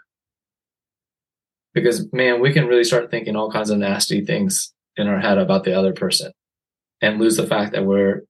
[1.74, 5.38] Because man, we can really start thinking all kinds of nasty things in our head
[5.38, 6.32] about the other person
[7.02, 8.24] and lose the fact that we're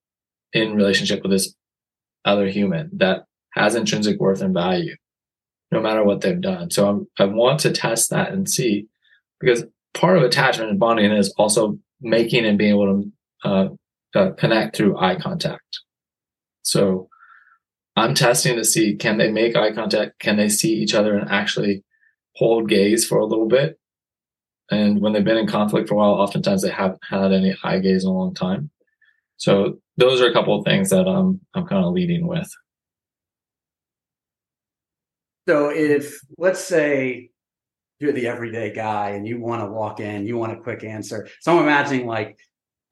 [0.52, 1.56] in relationship with this
[2.26, 4.96] other human that has intrinsic worth and value,
[5.72, 6.70] no matter what they've done.
[6.72, 8.88] So I'm, I want to test that and see
[9.40, 9.64] because
[9.98, 13.04] part of attachment and bonding is also making and being able
[13.44, 13.68] to uh,
[14.16, 15.80] uh, connect through eye contact.
[16.62, 17.10] So
[17.96, 20.20] I'm testing to see can they make eye contact?
[20.20, 21.84] Can they see each other and actually
[22.36, 23.80] hold gaze for a little bit?
[24.70, 27.80] And when they've been in conflict for a while, oftentimes they haven't had any eye
[27.80, 28.70] gaze in a long time.
[29.38, 32.50] So those are a couple of things that I'm I'm kind of leading with.
[35.48, 37.30] So if let's say
[38.00, 41.28] you're the everyday guy and you want to walk in, you want a quick answer.
[41.42, 42.38] So I'm imagining like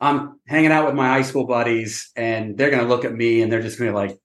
[0.01, 3.41] I'm hanging out with my high school buddies and they're going to look at me
[3.41, 4.17] and they're just going to be like,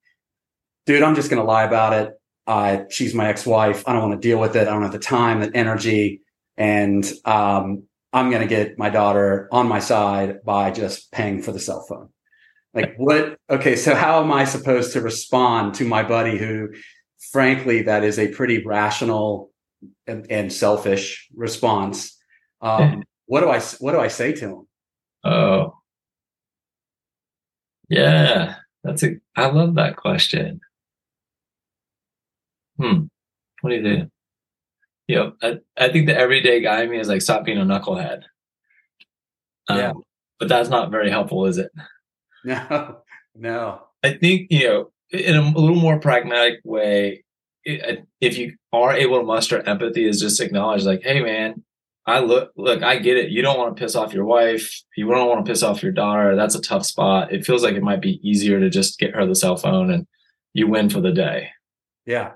[0.86, 2.14] dude, I'm just going to lie about it.
[2.50, 3.84] uh, she's my ex-wife.
[3.86, 4.66] I don't want to deal with it.
[4.66, 6.22] I don't have the time, the energy,
[6.56, 11.52] and um, I'm going to get my daughter on my side by just paying for
[11.52, 12.08] the cell phone.
[12.74, 13.36] Like what?
[13.48, 16.70] Okay, so how am I supposed to respond to my buddy who,
[17.32, 19.50] frankly, that is a pretty rational
[20.10, 22.16] and, and selfish response.
[22.60, 24.68] Um, what do I what do I say to him?
[25.24, 25.74] Oh,
[27.88, 29.16] yeah, that's a.
[29.36, 30.60] I love that question.
[32.78, 33.04] Hmm.
[33.60, 34.10] What do you do?
[35.06, 37.64] You know, I, I think the everyday guy in me is like, stop being a
[37.64, 38.22] knucklehead.
[39.68, 39.92] Um, yeah.
[40.38, 41.70] But that's not very helpful, is it?
[42.42, 43.02] No,
[43.34, 43.82] no.
[44.02, 47.22] I think, you know, in a, a little more pragmatic way,
[47.64, 51.62] if you are able to muster empathy, is just acknowledge, like, hey, man,
[52.06, 53.30] I look, look, I get it.
[53.30, 54.82] You don't want to piss off your wife.
[54.96, 56.34] You don't want to piss off your daughter.
[56.34, 57.32] That's a tough spot.
[57.32, 60.06] It feels like it might be easier to just get her the cell phone and
[60.54, 61.50] you win for the day.
[62.06, 62.32] Yeah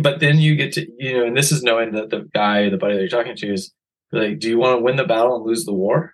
[0.00, 2.76] but then you get to you know, and this is knowing that the guy, the
[2.76, 3.72] buddy that you're talking to, is
[4.12, 6.12] like, do you want to win the battle and lose the war?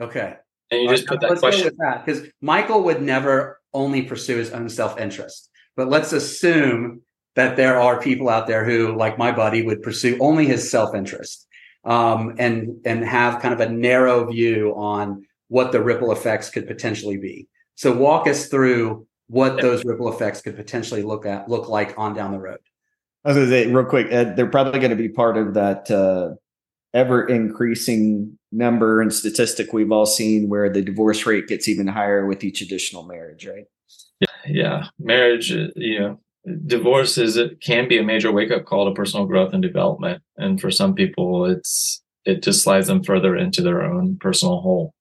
[0.00, 0.36] Okay.
[0.70, 4.68] And you just put that let's question because Mikel would never only pursue his own
[4.68, 5.50] self interest.
[5.76, 7.02] But let's assume
[7.36, 10.94] that there are people out there who, like my buddy, would pursue only his self
[10.94, 11.46] interest
[11.84, 16.66] um, and and have kind of a narrow view on what the ripple effects could
[16.66, 17.46] potentially be.
[17.74, 22.14] So walk us through what those ripple effects could potentially look at look like on
[22.14, 22.58] down the road.
[23.24, 25.54] I was going to say real quick, Ed, they're probably going to be part of
[25.54, 26.34] that uh,
[26.92, 32.26] ever increasing number and statistic we've all seen where the divorce rate gets even higher
[32.26, 33.64] with each additional marriage, right?
[34.20, 34.86] Yeah, yeah.
[34.98, 36.20] Marriage, uh, you know,
[36.66, 40.22] divorce is it can be a major wake up call to personal growth and development,
[40.36, 44.94] and for some people, it's it just slides them further into their own personal hole.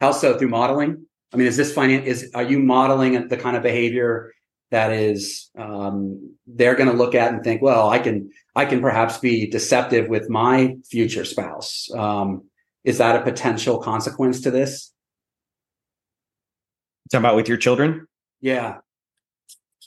[0.00, 0.38] How so?
[0.38, 1.06] Through modeling?
[1.32, 2.06] I mean, is this finance?
[2.06, 4.32] Is are you modeling the kind of behavior
[4.70, 8.80] that is um, they're going to look at and think, well, I can I can
[8.80, 11.88] perhaps be deceptive with my future spouse.
[11.94, 12.48] Um,
[12.84, 14.92] is that a potential consequence to this?
[17.10, 18.06] Talking about with your children?
[18.40, 18.78] Yeah.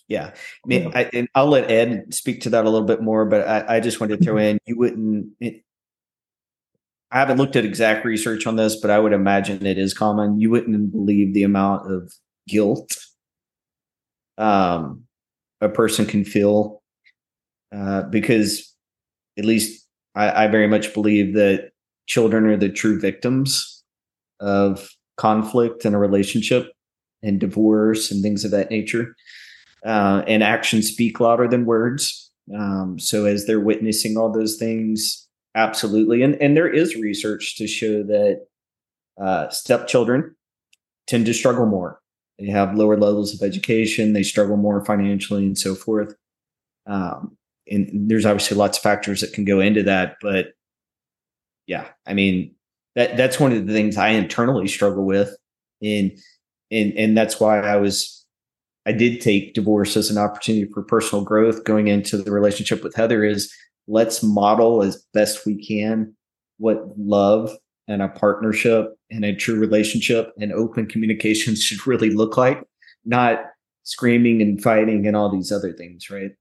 [0.10, 3.26] Yeah, I mean, I, and I'll let Ed speak to that a little bit more,
[3.26, 5.28] but I, I just wanted to throw in you wouldn't.
[5.40, 5.64] It,
[7.12, 10.40] I haven't looked at exact research on this, but I would imagine it is common.
[10.40, 12.12] You wouldn't believe the amount of
[12.48, 12.98] guilt
[14.40, 15.04] um,
[15.62, 16.82] a person can feel
[17.76, 18.76] uh, because,
[19.38, 21.70] at least, I, I very much believe that
[22.08, 23.84] children are the true victims
[24.40, 26.72] of conflict in a relationship
[27.22, 29.16] and divorce and things of that nature.
[29.86, 32.32] Uh, and actions speak louder than words.
[32.58, 36.22] Um, so as they're witnessing all those things, absolutely.
[36.22, 38.48] And and there is research to show that
[39.22, 40.36] uh, stepchildren
[41.08, 42.00] tend to struggle more.
[42.40, 46.16] They have lower levels of education they struggle more financially and so forth.
[46.88, 47.38] Um,
[47.70, 50.54] and there's obviously lots of factors that can go into that but
[51.68, 52.54] yeah i mean
[52.96, 55.36] that that's one of the things i internally struggle with.
[55.82, 56.12] And
[56.72, 58.19] and and that's why i was
[58.90, 62.96] i did take divorce as an opportunity for personal growth going into the relationship with
[62.96, 63.54] heather is
[63.88, 66.14] let's model as best we can
[66.60, 67.56] what love
[67.90, 72.64] and a partnership and a true relationship and open communication should really look like,
[73.04, 73.40] not
[73.84, 76.32] screaming and fighting and all these other things, right?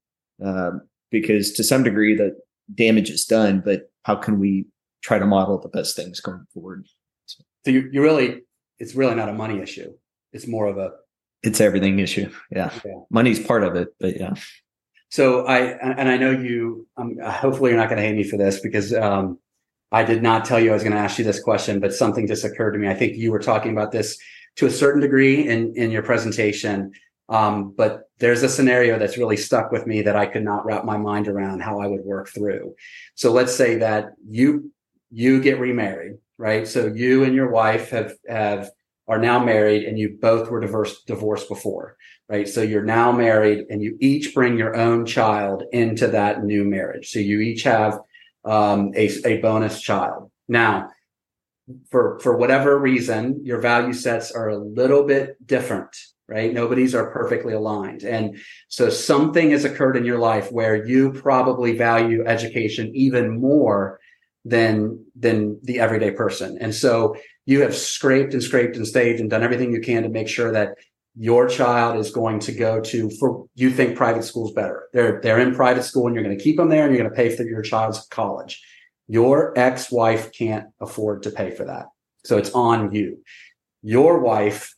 [0.44, 2.38] Um, because to some degree, the
[2.74, 4.66] damage is done, but how can we
[5.02, 6.86] try to model the best things going forward?
[7.24, 8.42] So, so you, you really,
[8.78, 9.90] it's really not a money issue.
[10.34, 10.90] It's more of a,
[11.42, 12.30] it's everything issue.
[12.50, 12.70] Yeah.
[12.84, 13.00] yeah.
[13.10, 14.34] Money's part of it, but yeah.
[15.10, 16.86] So I and I know you.
[16.96, 19.38] Um, hopefully, you're not going to hate me for this because um,
[19.90, 22.26] I did not tell you I was going to ask you this question, but something
[22.26, 22.88] just occurred to me.
[22.88, 24.18] I think you were talking about this
[24.56, 26.92] to a certain degree in in your presentation,
[27.30, 30.84] um, but there's a scenario that's really stuck with me that I could not wrap
[30.84, 32.74] my mind around how I would work through.
[33.14, 34.70] So let's say that you
[35.10, 36.68] you get remarried, right?
[36.68, 38.70] So you and your wife have have
[39.08, 41.96] are now married and you both were divorced divorced before
[42.28, 42.48] right?
[42.48, 47.10] So you're now married and you each bring your own child into that new marriage.
[47.10, 47.98] So you each have
[48.44, 50.30] um, a, a bonus child.
[50.46, 50.90] Now
[51.90, 55.94] for for whatever reason your value sets are a little bit different
[56.30, 56.52] right?
[56.52, 58.02] Nobody's are perfectly aligned.
[58.02, 58.38] And
[58.68, 63.98] so something has occurred in your life where you probably value education even more
[64.44, 66.58] than than the everyday person.
[66.60, 67.16] And so
[67.48, 70.52] you have scraped and scraped and staved and done everything you can to make sure
[70.52, 70.74] that
[71.16, 75.40] your child is going to go to for you think private school's better they're they're
[75.40, 77.34] in private school and you're going to keep them there and you're going to pay
[77.34, 78.62] for your child's college
[79.08, 81.86] your ex-wife can't afford to pay for that
[82.24, 83.18] so it's on you
[83.82, 84.74] your wife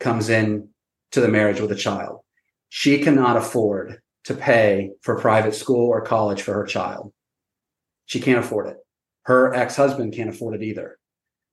[0.00, 0.68] comes in
[1.12, 2.20] to the marriage with a child
[2.68, 7.12] she cannot afford to pay for private school or college for her child.
[8.04, 8.76] She can't afford it.
[9.22, 10.97] Her ex-husband can't afford it either.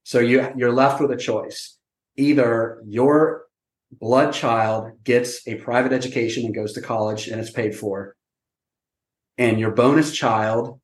[0.06, 1.78] So you you're left with a choice.
[2.16, 3.46] Either your
[3.92, 8.16] blood child gets a private education and goes to college and it's paid for,
[9.40, 10.80] and your bonus child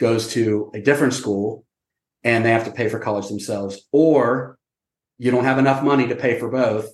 [0.00, 1.66] goes to a different school
[2.24, 4.58] and they have to pay for college themselves, or
[5.18, 6.88] you don't have enough money to pay for both.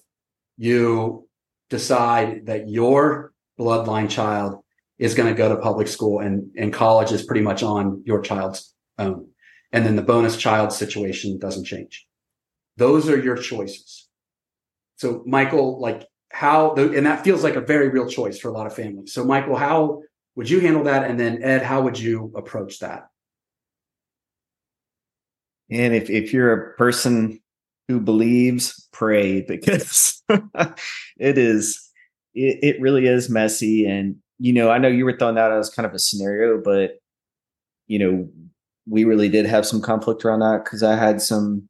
[0.57, 1.29] You
[1.71, 4.65] decide that your bloodline child
[4.99, 8.21] is going to go to public school and, and college is pretty much on your
[8.21, 9.29] child's own.
[9.73, 12.07] And then the bonus child situation doesn't change.
[12.77, 14.09] Those are your choices.
[14.97, 18.67] So Mikel, like how, and that feels like a very real choice for a lot
[18.67, 19.13] of families.
[19.13, 20.03] So Mikel, how
[20.37, 21.11] would you handle that?
[21.11, 23.09] And then Ed, how would you approach that?
[25.71, 27.41] And if, if you're a person
[27.89, 31.91] who believes, pray because it is,
[32.35, 33.87] it, it really is messy.
[33.87, 36.99] And, you know, I know you were throwing that as kind of a scenario, but,
[37.87, 38.29] you know,
[38.89, 41.69] we really did have some conflict around that because I had some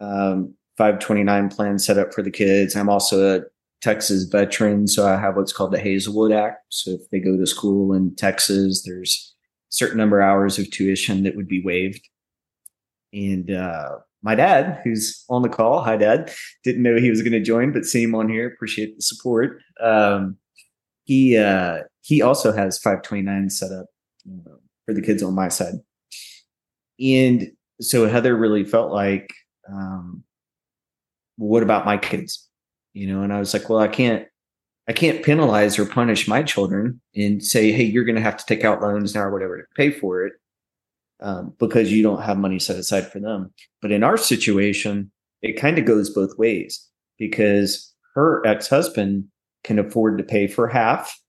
[0.00, 2.76] um, 529 plans set up for the kids.
[2.76, 3.42] I'm also a
[3.80, 6.64] Texas veteran, so I have what's called the Hazelwood Act.
[6.68, 9.34] So if they go to school in Texas, there's
[9.70, 12.08] a certain number of hours of tuition that would be waived.
[13.12, 16.32] And uh, my dad, who's on the call, hi dad,
[16.64, 18.48] didn't know he was going to join, but see him on here.
[18.48, 19.60] Appreciate the support.
[19.80, 20.36] Um,
[21.04, 23.86] he uh, he also has 529 set up
[24.28, 25.74] uh, for the kids on my side.
[27.00, 29.32] And so Heather really felt like,
[29.72, 30.24] um,
[31.36, 32.48] what about my kids?
[32.94, 34.26] You know, and I was like, well, I can't,
[34.88, 38.46] I can't penalize or punish my children and say, hey, you're going to have to
[38.46, 40.32] take out loans now or whatever to pay for it
[41.20, 43.52] um, because you don't have money set aside for them.
[43.82, 45.10] But in our situation,
[45.42, 46.88] it kind of goes both ways
[47.18, 49.24] because her ex husband
[49.64, 51.20] can afford to pay for half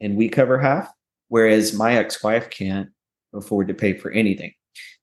[0.00, 0.92] and we cover half,
[1.28, 2.90] whereas my ex wife can't
[3.34, 4.52] afford to pay for anything.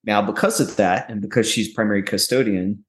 [0.04, 2.84] Now, because of that, and because she's primary custodian,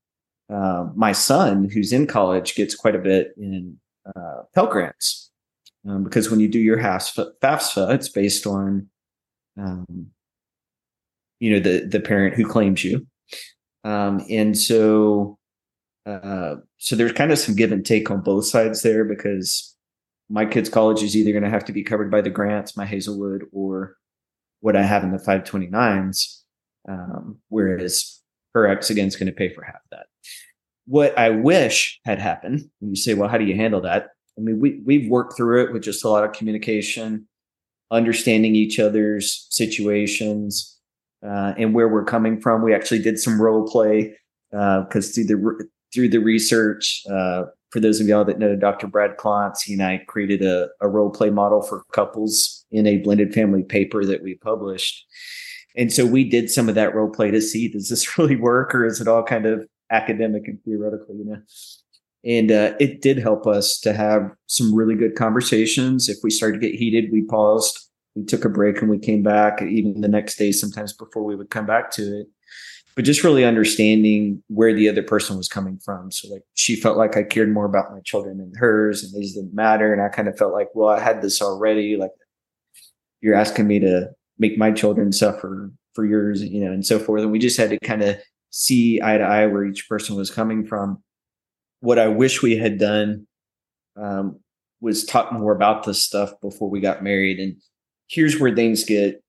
[0.52, 3.78] uh, my son, who's in college, gets quite a bit in
[4.16, 5.30] uh, Pell Grants.
[5.88, 8.88] Um, because when you do your FAFSA, it's based on,
[9.58, 10.06] um,
[11.40, 13.06] you know, the the parent who claims you,
[13.84, 15.38] um, and so,
[16.04, 19.76] uh, so there's kind of some give and take on both sides there because
[20.28, 22.84] my kid's college is either going to have to be covered by the grants, my
[22.84, 23.96] Hazelwood, or
[24.60, 26.37] what I have in the 529s.
[26.88, 28.20] Um, whereas
[28.54, 30.06] her ex again is going to pay for half that.
[30.86, 34.08] What I wish had happened, when you say, well, how do you handle that?
[34.38, 37.28] I mean, we we've worked through it with just a lot of communication,
[37.90, 40.78] understanding each other's situations,
[41.26, 42.62] uh, and where we're coming from.
[42.62, 44.16] We actually did some role play
[44.50, 48.86] because uh, through the through the research, uh, for those of y'all that know Dr.
[48.86, 52.98] Brad Klontz, he and I created a, a role play model for couples in a
[52.98, 55.04] blended family paper that we published.
[55.76, 58.74] And so we did some of that role play to see does this really work
[58.74, 61.42] or is it all kind of academic and theoretical, you know?
[62.24, 66.08] And uh, it did help us to have some really good conversations.
[66.08, 67.78] If we started to get heated, we paused,
[68.16, 69.62] we took a break, and we came back.
[69.62, 72.26] Even the next day, sometimes before we would come back to it,
[72.96, 76.10] but just really understanding where the other person was coming from.
[76.10, 79.34] So like she felt like I cared more about my children than hers, and these
[79.34, 79.92] didn't matter.
[79.92, 81.96] And I kind of felt like, well, I had this already.
[81.96, 82.10] Like
[83.20, 87.22] you're asking me to make my children suffer for yours, you know, and so forth.
[87.22, 88.18] And we just had to kind of
[88.50, 91.02] see eye to eye where each person was coming from.
[91.80, 93.26] What I wish we had done
[93.96, 94.40] um,
[94.80, 97.38] was talk more about this stuff before we got married.
[97.38, 97.56] And
[98.08, 99.22] here's where things get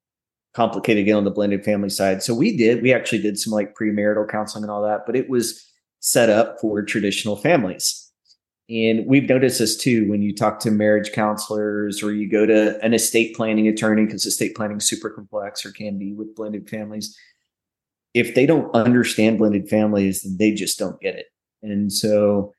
[0.54, 2.24] complicated again on the blended family side.
[2.24, 5.30] So we did, we actually did some like premarital counseling and all that, but it
[5.30, 5.64] was
[6.00, 8.09] set up for traditional families.
[8.70, 12.80] And we've noticed this too when you talk to marriage counselors or you go to
[12.84, 16.70] an estate planning attorney, because estate planning is super complex or can be with blended
[16.70, 17.18] families.
[18.14, 21.28] If they don't understand blended families, then they just don't get it.
[21.64, 22.54] And so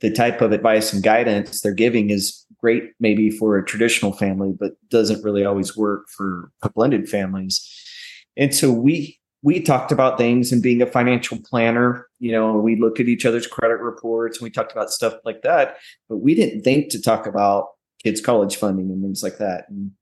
[0.00, 4.52] the type of advice and guidance they're giving is great maybe for a traditional family,
[4.58, 7.66] but doesn't really always work for blended families.
[8.36, 12.76] And so we we talked about things and being a financial planner, you know, we
[12.76, 15.76] looked at each other's credit reports and we talked about stuff like that,
[16.08, 17.68] but we didn't think to talk about
[18.02, 19.66] kids' college funding and things like that.
[19.68, 19.92] And,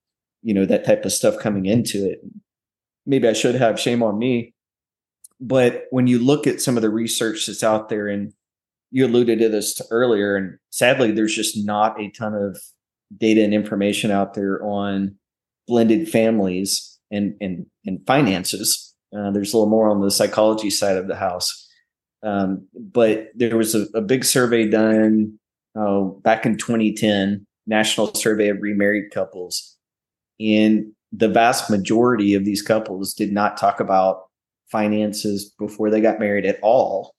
[0.43, 2.21] you know, that type of stuff coming into it.
[3.07, 4.55] Maybe I should have shame on me.
[5.41, 8.33] But when you look at some of the research that's out there, and
[8.91, 12.59] you alluded to this earlier, and sadly, there's just not a ton of
[13.17, 15.17] data and information out there on
[15.67, 18.84] blended families and and, and finances
[19.17, 21.69] uh, there's a little more on the psychology side of the house.
[22.23, 25.39] Um, but there was a, a, big survey done
[25.79, 29.77] uh, back in 2010 national survey of remarried couples,
[30.41, 34.25] and the vast majority of these couples did not talk about
[34.73, 37.15] finances before they got married at all.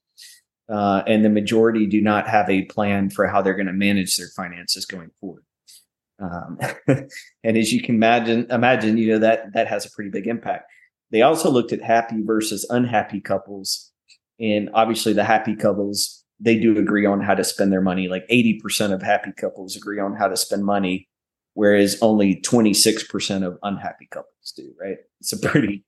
[0.68, 4.16] Uh, and the majority do not have a plan for how they're going to manage
[4.16, 5.44] their finances going forward.
[6.18, 6.58] Um,
[7.44, 10.70] and as you can imagine, imagine you know that that has a pretty big impact.
[11.10, 13.92] They also looked at happy versus unhappy couples,
[14.40, 18.08] and obviously the happy couples they do agree on how to spend their money.
[18.08, 21.08] Like eighty percent of happy couples agree on how to spend money,
[21.54, 24.72] whereas only twenty six percent of unhappy couples do.
[24.80, 24.96] Right?
[25.20, 25.84] It's a pretty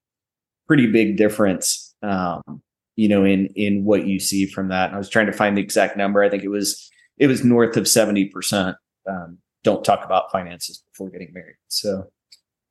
[0.67, 1.95] pretty big difference.
[2.03, 2.63] Um,
[2.97, 4.87] you know, in in what you see from that.
[4.87, 6.23] And I was trying to find the exact number.
[6.23, 8.77] I think it was it was north of seventy percent.
[9.09, 11.57] Um, don't talk about finances before getting married.
[11.69, 12.11] So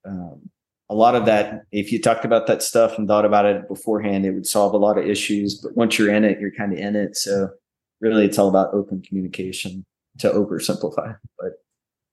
[0.05, 0.49] um,
[0.89, 4.25] a lot of that, if you talked about that stuff and thought about it beforehand,
[4.25, 5.59] it would solve a lot of issues.
[5.61, 7.17] But once you're in it, you're kind of in it.
[7.17, 7.49] So
[7.99, 9.85] really, it's all about open communication
[10.19, 11.17] to oversimplify.
[11.39, 11.53] But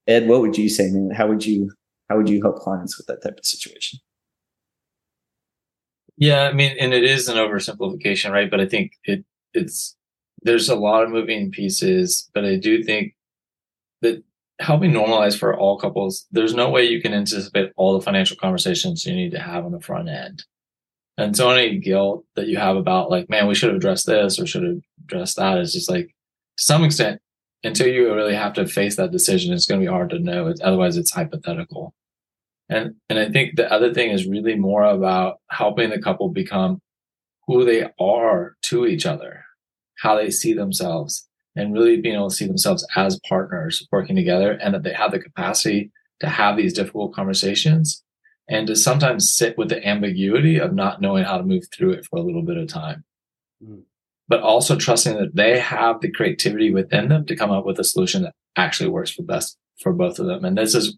[0.06, 1.10] Ed, what would you say, man?
[1.10, 1.70] How would you
[2.10, 4.00] how would you help clients with that type of situation?
[6.16, 8.50] Yeah, I mean, and it is an oversimplification, right?
[8.50, 9.96] But I think it it's
[10.42, 13.14] there's a lot of moving pieces, but I do think
[14.02, 14.22] that
[14.60, 19.04] helping normalize for all couples, there's no way you can anticipate all the financial conversations
[19.04, 20.44] you need to have on the front end.
[21.16, 24.38] And so any guilt that you have about like, man, we should have addressed this
[24.38, 27.20] or should have addressed that is just like to some extent,
[27.64, 30.52] until you really have to face that decision, it's going to be hard to know.
[30.62, 31.94] Otherwise it's hypothetical.
[32.68, 36.80] And, and I think the other thing is really more about helping the couple become
[37.46, 39.44] who they are to each other,
[39.98, 44.52] how they see themselves, and really being able to see themselves as partners working together
[44.52, 45.90] and that they have the capacity
[46.20, 48.02] to have these difficult conversations
[48.48, 52.06] and to sometimes sit with the ambiguity of not knowing how to move through it
[52.06, 53.04] for a little bit of time.
[53.62, 53.82] Mm.
[54.28, 57.84] But also trusting that they have the creativity within them to come up with a
[57.84, 60.44] solution that actually works for best for both of them.
[60.44, 60.96] And this is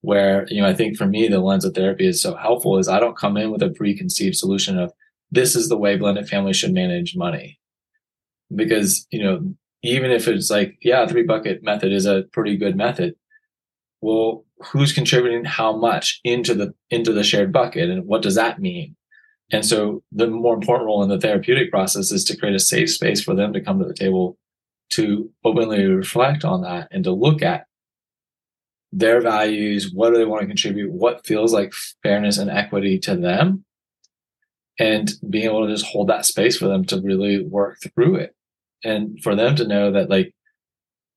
[0.00, 2.88] where, you know, I think for me, the lens of therapy is so helpful is
[2.88, 4.92] I don't come in with a preconceived solution of
[5.30, 7.58] this is the way blended families should manage money.
[8.54, 12.76] Because, you know, even if it's like, yeah, three bucket method is a pretty good
[12.76, 13.14] method.
[14.00, 18.60] Well, who's contributing how much into the into the shared bucket and what does that
[18.60, 18.96] mean?
[19.50, 22.90] And so the more important role in the therapeutic process is to create a safe
[22.90, 24.36] space for them to come to the table
[24.90, 27.66] to openly reflect on that and to look at
[28.90, 31.72] their values, what do they want to contribute, what feels like
[32.02, 33.64] fairness and equity to them,
[34.78, 38.34] and being able to just hold that space for them to really work through it
[38.84, 40.34] and for them to know that like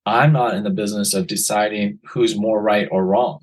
[0.06, 3.42] I'm not in the business of deciding who's more right or wrong.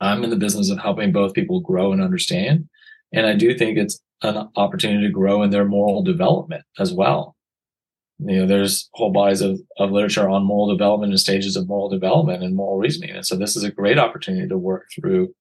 [0.00, 2.68] I'm in the business of helping both people grow and understand.
[3.12, 7.34] And I do think it's an opportunity to grow in their moral development as well.
[8.18, 11.88] You know, there's whole bodies of, of literature on moral development and stages of moral
[11.88, 13.10] development and moral reasoning.
[13.10, 15.34] And so this is a great opportunity to work through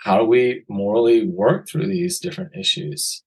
[0.00, 3.22] how do we morally work through these different issues?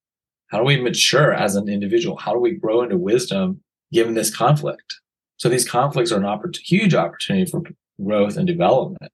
[0.53, 2.15] How do we mature as an individual?
[2.15, 5.01] How do we grow into wisdom given this conflict?
[5.37, 7.63] So these conflicts are an oppor- huge opportunity for
[7.99, 9.11] growth and development.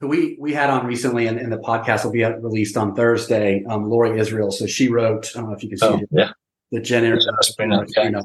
[0.00, 3.64] We we had on recently, and, the podcast will be released on Thursday.
[3.64, 5.32] Um, Lori Israel, so she wrote.
[5.34, 6.30] I don't know if you can see oh, it, yeah.
[6.70, 7.26] the generous
[7.58, 8.20] yeah.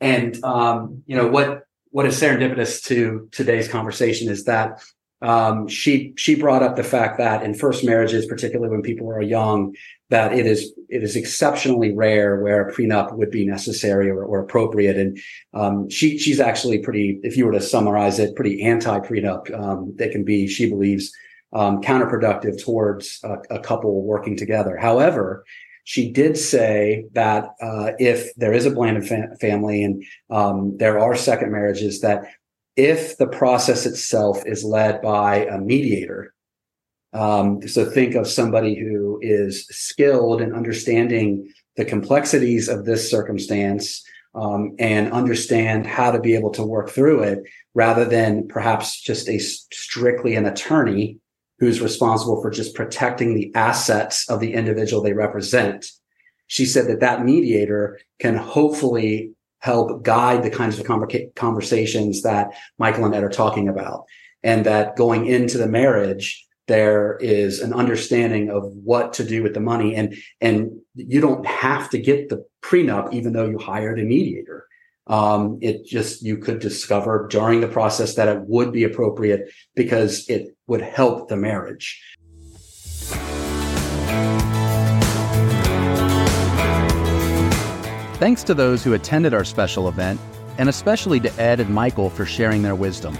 [0.00, 4.82] and um, you know what what is serendipitous to today's conversation is that
[5.20, 9.20] um, she she brought up the fact that in first marriages, particularly when people are
[9.20, 9.74] young,
[10.10, 14.40] that it is it is exceptionally rare where a prenup would be necessary or, or
[14.40, 14.96] appropriate.
[14.96, 15.18] And
[15.54, 19.52] um, she she's actually pretty, if you were to summarize it, pretty anti prenup.
[19.58, 21.12] Um, they can be, she believes,
[21.52, 24.76] um, counterproductive towards a, a, couple working together.
[24.76, 25.44] However,
[25.84, 30.98] she did say that uh, if there is a blended fa- family and um, there
[30.98, 32.24] are second marriages, that
[32.78, 36.32] if the process itself is led by a mediator,
[37.12, 44.04] um, so think of somebody who is skilled in understanding the complexities of this circumstance
[44.34, 47.40] um, and understand how to be able to work through it
[47.74, 51.18] rather than perhaps just a strictly an attorney
[51.58, 55.90] who's responsible for just protecting the assets of the individual they represent.
[56.46, 60.86] She said that that mediator can hopefully help guide the kinds of
[61.34, 64.04] conversations that Mikel and Ed are talking about.
[64.42, 69.54] And that going into the marriage, there is an understanding of what to do with
[69.54, 69.96] the money.
[69.96, 74.66] And, and you don't have to get the prenup, even though you hired a mediator.
[75.08, 80.28] Um, it just, you could discover during the process that it would be appropriate because
[80.28, 82.00] it would help the marriage.
[88.18, 90.20] Thanks to those who attended our special event
[90.58, 93.16] and especially to Ed and Mikel for sharing their wisdom.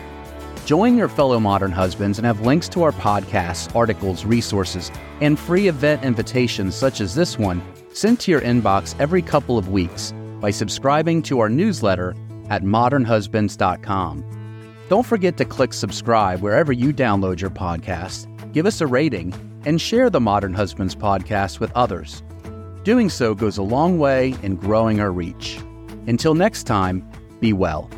[0.67, 4.91] Join your fellow modern husbands and have links to our podcasts, articles, resources,
[5.21, 9.69] and free event invitations such as this one sent to your inbox every couple of
[9.69, 12.17] weeks by subscribing to our newsletter
[12.51, 14.25] at modernhusbands.com.
[14.89, 19.33] Don't forget to click subscribe wherever you download your podcast, give us a rating,
[19.65, 22.23] and share the Modern Husbands podcast with others.
[22.85, 25.59] Doing so goes a long way in growing our reach.
[26.07, 27.09] Until next time,
[27.41, 27.91] be well.